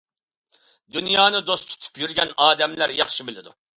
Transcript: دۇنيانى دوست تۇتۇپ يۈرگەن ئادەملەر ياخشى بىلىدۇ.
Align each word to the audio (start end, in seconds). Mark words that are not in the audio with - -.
دۇنيانى 0.95 1.41
دوست 1.49 1.69
تۇتۇپ 1.75 2.01
يۈرگەن 2.05 2.33
ئادەملەر 2.47 2.95
ياخشى 3.03 3.29
بىلىدۇ. 3.29 3.55